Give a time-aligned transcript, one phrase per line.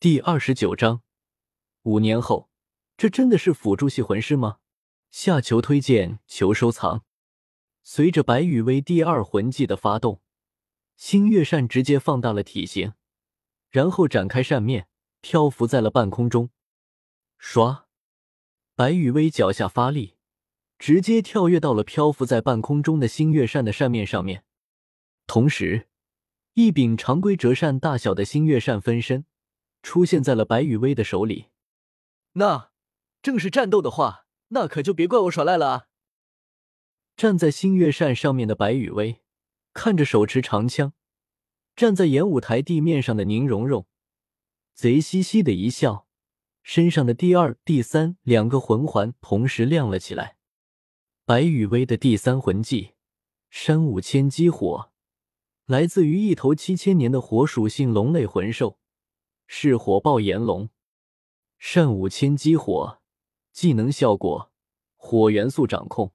[0.00, 1.02] 第二十九章，
[1.82, 2.48] 五年后，
[2.96, 4.56] 这真的是辅助系魂师吗？
[5.10, 7.04] 下求推荐，求收藏。
[7.82, 10.22] 随着白羽薇第二魂技的发动，
[10.96, 12.94] 星月扇直接放大了体型，
[13.68, 14.88] 然后展开扇面，
[15.20, 16.48] 漂浮在了半空中。
[17.38, 17.82] 唰，
[18.74, 20.14] 白羽薇脚下发力，
[20.78, 24.44] 直接跳跃到了漂浮在半空中的星月扇的扇面上面，
[25.26, 25.88] 同时。
[26.54, 29.24] 一柄常规折扇大小的星月扇分身
[29.82, 31.46] 出现在了白羽薇的手里。
[32.32, 32.70] 那
[33.22, 35.86] 正是战斗的话，那可就别怪我耍赖了啊！
[37.16, 39.20] 站在星月扇上面的白羽薇
[39.72, 40.94] 看着手持长枪
[41.76, 43.86] 站在演武台地面上的宁荣荣，
[44.74, 46.06] 贼兮兮的一笑，
[46.62, 50.36] 身上的第二、第三两个魂环同时亮了起来。
[51.24, 52.94] 白羽薇的第三魂技
[53.50, 54.90] 山舞千机火。
[55.66, 58.79] 来自于一头七千年的火属性龙类魂兽，
[59.52, 60.68] 是火爆炎龙。
[61.58, 63.00] 善舞千机火
[63.50, 64.52] 技能效果，
[64.94, 66.12] 火元素掌控，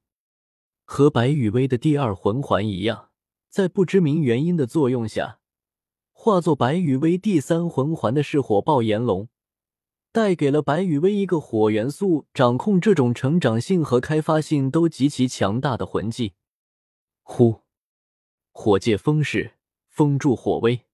[0.86, 3.10] 和白羽薇的第二魂环一样，
[3.50, 5.42] 在不知名原因的作用下，
[6.14, 9.28] 化作白羽薇第三魂环的是火爆炎龙，
[10.14, 16.36] 带给了白羽薇一个火元素掌控这种成长性和开发性都极其强大的魂技。
[17.22, 17.64] 呼。
[18.54, 19.56] 火借风势，
[19.90, 20.85] 风助火威，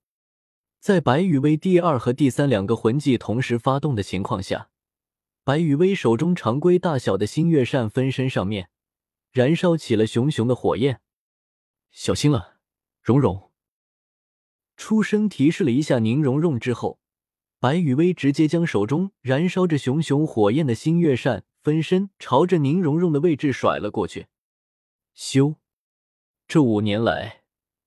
[0.82, 4.72] 在白羽薇第二和第三两个魂技同时发动的情况下，
[5.44, 8.72] 白羽薇手中常规大小的星月扇分身上面
[9.32, 11.02] 燃烧起了熊熊的火焰。
[11.92, 12.58] 小心了，
[13.04, 13.52] 蓉蓉！
[14.76, 17.00] 出声提示了一下宁荣荣之后，
[17.60, 24.26] 白羽薇直接将手中燃烧着熊熊火焰的星月扇分身朝着宁荣荣的位置甩了过去。
[25.14, 25.58] 修，
[26.48, 27.44] 这五年来。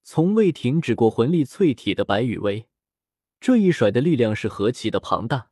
[0.06, 2.68] 从未停止过魂力淬体的白羽薇，
[3.46, 5.50] 这一甩的力量是何其的庞大！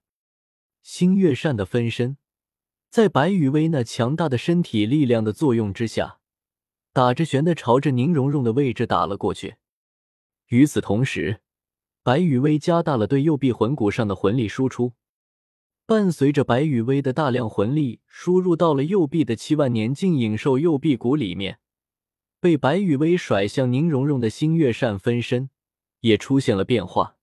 [0.83, 2.17] 星月扇的分身，
[2.89, 6.19] 在白羽薇那强大的身体力量的作用之下，
[6.95, 9.57] 打着旋的朝着宁荣荣的位置打了过去。
[10.47, 11.43] 与此同时，
[12.03, 14.95] 白羽薇加大了对右臂魂骨上的魂力输出，
[15.85, 21.59] 伴随着白羽薇的大量魂力输入到了右臂的七万年镜影兽右臂骨里面。
[22.41, 25.51] 被白羽薇甩向宁荣荣的星月扇分身
[26.01, 27.19] 也出现了变化，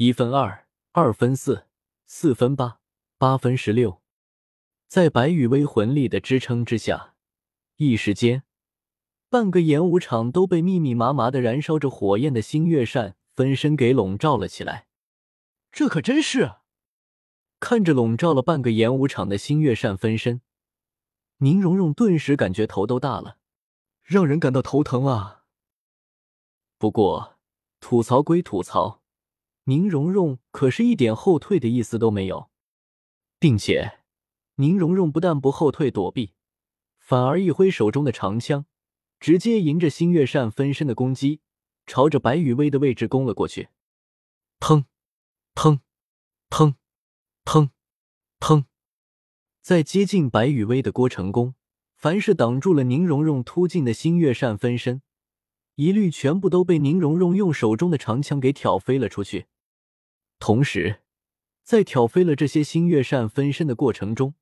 [0.00, 1.66] 一分二，二分四，
[2.06, 2.78] 四分八，
[3.18, 4.00] 八分十六，
[4.86, 7.16] 在白羽薇魂力的支撑之下，
[7.78, 8.44] 一时间，
[9.28, 14.86] 半个演武场都被密密麻麻的燃烧着火焰的星月扇分身给笼罩了起来。
[15.72, 16.52] 这可真是！
[17.58, 20.42] 看着笼罩了半个演武场的星月扇分身，
[21.38, 23.38] 宁荣荣顿时感觉头都大了。
[24.04, 25.42] 让人感到头疼啊！
[26.78, 27.36] 不过
[27.80, 29.02] 吐槽归吐槽，
[29.68, 32.48] 宁荣荣可是一点后退的意思都没有，
[33.38, 33.98] 并且
[34.54, 36.32] 宁荣荣不但不后退躲避，
[36.98, 38.64] 反而一挥手中的长枪，
[39.20, 41.42] 直接迎着星月扇分身的攻击，
[41.86, 43.68] 朝着白羽薇的位置攻了过去。
[44.58, 44.84] 砰！
[45.54, 45.80] 砰！
[46.48, 46.76] 砰！
[47.44, 47.68] 砰！
[48.40, 48.64] 砰！
[49.60, 51.54] 在接近白羽薇的郭成功。
[51.94, 55.02] 凡是挡住了宁荣荣突进的星月扇分身，
[55.74, 59.46] 一律全部都被宁荣荣用手中的长枪给挑飞了出去。
[60.38, 61.00] 同时，
[61.62, 64.34] 在挑飞了这些星月扇分身的过程中，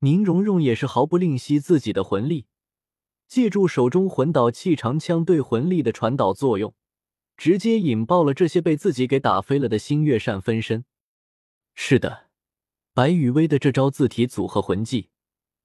[0.00, 2.46] 宁荣荣也是毫不吝惜自己的魂力，
[3.26, 6.74] 借助手中魂导器长枪对魂力的传导作用，
[7.36, 10.84] 直接引爆了这些被自己给打飞了的星月扇分身。
[11.74, 12.28] 是的，
[12.94, 15.10] 白羽薇的这招自体组合魂技。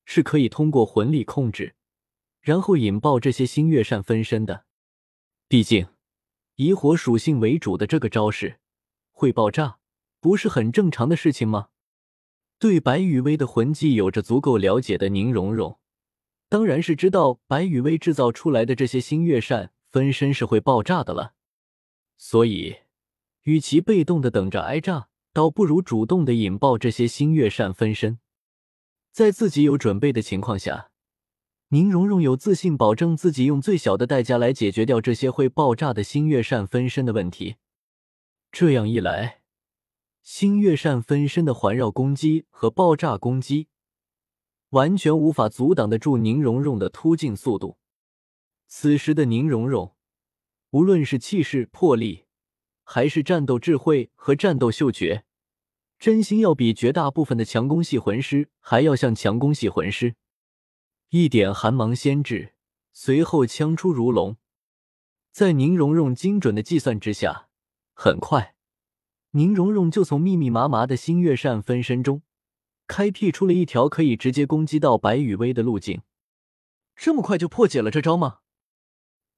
[0.05, 1.75] 是可以通过魂力控制，
[2.41, 4.65] 然后引爆这些星月扇分身的。
[5.47, 5.87] 毕竟，
[6.55, 8.59] 以火属性为主的这个招式
[9.23, 9.77] 会爆炸，
[10.19, 11.69] 不是很正常的事情吗？
[12.59, 15.79] 对白羽薇的魂技有着足够了解的宁荣荣，
[16.49, 21.35] 当然是知道白羽薇制造出来的这些星月扇分身是会爆炸的了。
[22.17, 22.79] 所以，
[23.43, 28.19] 与其被动的等着挨炸，倒不如主动的引爆这些星月扇分身。
[29.13, 30.89] 在自己有准备的情况下，
[31.69, 37.55] 宁荣荣有自信保证自己用最小的代价来解决掉这些会爆炸的星月扇分身的问题。
[38.53, 39.41] 这样一来，
[40.21, 43.67] 星月扇分身的环绕攻击和爆炸攻击
[44.69, 47.79] 完全无法阻挡得住宁荣荣的突进速度。
[48.67, 49.95] 此时的宁荣荣，
[50.69, 52.25] 无论是气势、魄力，
[52.83, 55.25] 还是战斗智慧和战斗嗅觉。
[55.97, 60.13] 真心要比绝大部分的强攻系魂师还要像强攻系魂师，
[61.09, 62.53] 一点寒芒先至，
[62.91, 64.37] 随后枪出如龙。
[65.31, 67.49] 在宁荣荣精准的计算之下，
[67.93, 68.55] 很快，
[69.31, 72.21] 宁荣荣就从密密麻麻的星月扇分身中，
[72.87, 76.01] 开辟出了一条可以直接攻击到白羽薇的路径。
[76.95, 78.39] 这么快就破解了这招吗？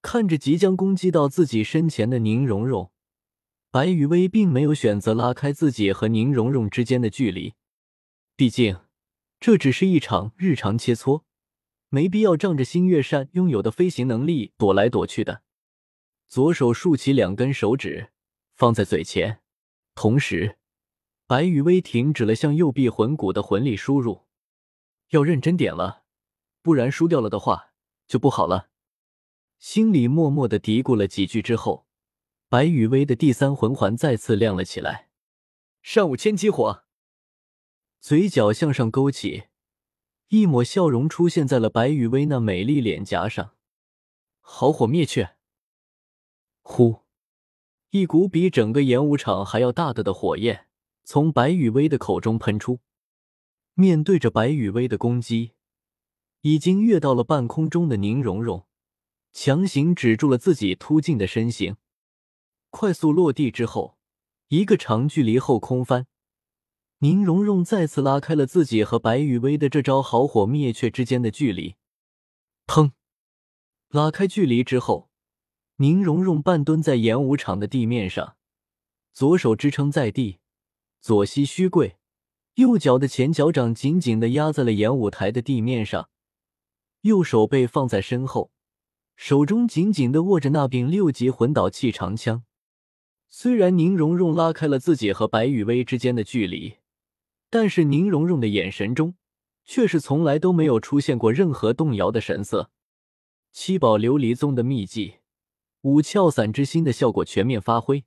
[0.01, 2.91] 看着即将攻击到自己身前的宁荣荣，
[3.71, 7.53] 白羽薇并没有选择拉开自己和宁荣荣之间的距离。
[8.35, 8.79] 毕竟，
[9.39, 11.23] 这只是一场日常切磋，
[11.89, 15.41] 没必要仗着星月扇拥有的飞行能力躲来躲去的。
[16.27, 18.11] 左手竖起两根手指，
[18.55, 19.41] 放在嘴前，
[19.95, 20.57] 同时，
[21.27, 24.25] 白羽薇停止了向右臂魂骨的魂力输入。
[25.09, 26.05] 要认真点了，
[26.61, 27.73] 不然输掉了的话
[28.07, 28.69] 就不好了。
[29.59, 31.85] 心里默默的嘀咕了几句之后，
[32.47, 35.09] 白羽薇的第三魂环再次亮了起来。
[35.81, 36.85] 上午千机火。
[37.99, 39.45] 嘴角向上勾起，
[40.29, 43.55] 一抹笑容出现在了白羽薇那美丽脸颊上。
[44.39, 45.35] 好火灭却！
[46.61, 47.04] 呼，
[47.95, 50.67] 一股比整个演武场还要大的的火焰
[51.05, 52.81] 从白羽薇的口中喷出。
[53.73, 55.53] 面对着白羽薇的攻击，
[56.41, 58.65] 已经跃到了半空中的宁荣荣
[59.31, 61.77] 强行止住了自己突进的身形，
[62.69, 63.97] 快速落地之后，
[64.49, 66.07] 一个长距离后空翻。
[66.97, 71.75] 宁荣荣再次拉开了自己和白羽薇的这招好火灭却之间的距离。
[72.67, 72.91] 砰！
[73.87, 75.09] 拉开距离之后，
[75.77, 78.37] 宁荣荣半蹲在演武场的地面上，
[79.11, 80.39] 左手支撑在地，
[81.01, 81.97] 左膝虚跪，
[82.53, 86.09] 右脚的前脚掌紧紧的压在了演武台的地面上，
[87.01, 88.51] 右手背放在身后，
[89.15, 92.43] 手中紧紧的握着那柄六级魂导器长枪。
[93.27, 96.77] 虽然宁荣荣拉开了自己和白雨薇之间的距离。
[97.49, 99.15] 但是宁荣荣的眼神中，
[99.63, 102.69] 却是从来都没有出现过任何动摇的神色。
[103.53, 105.19] 七宝琉璃宗的秘技
[105.85, 108.05] 五窍散之心的效果全面发挥。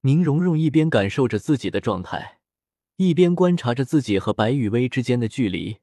[0.00, 2.40] 宁荣荣一边感受着自己的状态，
[2.96, 5.78] 一边观察着自己和白羽薇之间的距离，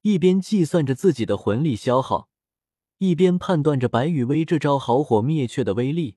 [0.00, 2.30] 一边计算着自己的魂力消耗，
[2.96, 6.16] 一边判断着白羽薇这招好火灭却的威力，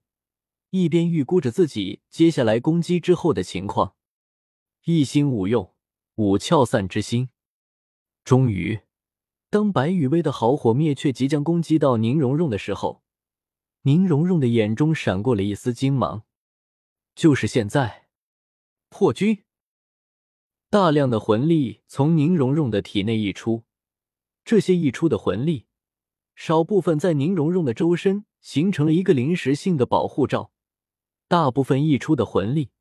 [0.70, 3.96] 一边预估着自己接下来攻击之后的情况。
[4.86, 5.74] 一心五用。
[6.16, 7.30] 五窍散之心，
[8.24, 8.82] 终于，
[9.50, 13.03] 当白羽薇的好火灭却即将攻击到宁荣荣的时候，
[13.84, 16.24] 宁荣荣的眼中闪过了一丝金芒。
[17.16, 18.08] 就是现在，
[18.90, 19.44] 破军！
[20.70, 23.64] 大量的魂力从宁荣荣的体内溢出，
[24.44, 25.68] 这些溢出的魂力，
[26.36, 30.52] 少部分在宁荣荣的周身形成了一个临时性的保护罩，
[31.28, 32.72] 大部分溢出的魂力。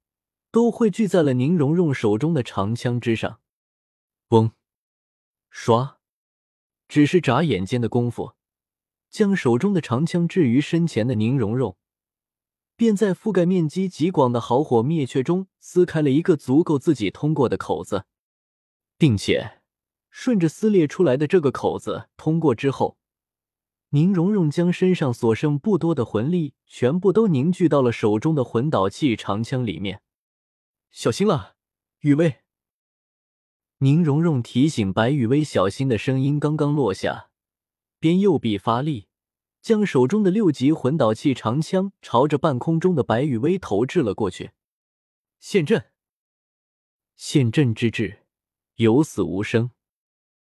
[0.51, 3.41] 都汇聚在了宁荣荣手中的长枪之上，
[4.29, 4.53] 嗡，
[5.51, 5.97] 唰，
[6.89, 8.35] 只是眨眼间的功夫，
[9.13, 11.77] 将手中的长枪置于身前的宁荣荣，
[12.75, 18.07] 便在覆盖面积极广的好火灭却中撕开了一个足够自己通过的口子，
[18.97, 19.61] 并且
[20.09, 22.97] 顺着撕裂出来的这个口子通过之后，
[23.91, 30.01] 宁荣荣将身上所剩不多的魂力全部都凝聚到了手中的魂导器长枪里面。
[30.91, 31.57] 小心了，
[32.01, 32.37] 雨薇。
[33.79, 37.32] 宁荣荣提醒白雨薇小心的声音刚刚落下，
[38.03, 39.07] 边右臂发力，
[39.61, 44.51] 将手中的六级魂导器长枪朝着半空中的白雨薇投掷了过去。
[45.39, 45.85] 陷阵，
[47.15, 48.25] 陷阵之志，
[48.75, 49.71] 有死无生。